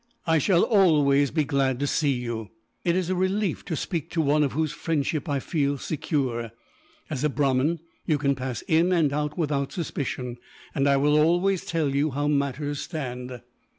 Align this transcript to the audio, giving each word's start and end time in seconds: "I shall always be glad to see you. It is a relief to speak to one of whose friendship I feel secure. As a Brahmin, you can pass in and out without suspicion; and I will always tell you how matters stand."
"I 0.25 0.39
shall 0.39 0.63
always 0.63 1.29
be 1.29 1.43
glad 1.43 1.79
to 1.79 1.85
see 1.85 2.13
you. 2.13 2.49
It 2.83 2.95
is 2.95 3.11
a 3.11 3.15
relief 3.15 3.63
to 3.65 3.75
speak 3.75 4.09
to 4.13 4.19
one 4.21 4.41
of 4.41 4.53
whose 4.53 4.71
friendship 4.71 5.29
I 5.29 5.39
feel 5.39 5.77
secure. 5.77 6.49
As 7.11 7.23
a 7.23 7.29
Brahmin, 7.29 7.81
you 8.07 8.17
can 8.17 8.33
pass 8.33 8.63
in 8.63 8.91
and 8.93 9.13
out 9.13 9.37
without 9.37 9.71
suspicion; 9.71 10.37
and 10.73 10.89
I 10.89 10.97
will 10.97 11.15
always 11.19 11.65
tell 11.65 11.93
you 11.93 12.09
how 12.09 12.27
matters 12.27 12.79
stand." 12.81 13.41